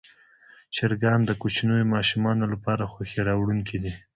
چرګان 0.75 1.19
د 1.25 1.31
کوچنیو 1.41 1.91
ماشومانو 1.95 2.45
لپاره 2.53 2.89
خوښي 2.93 3.21
راوړونکي 3.27 3.77
دي. 3.83 3.93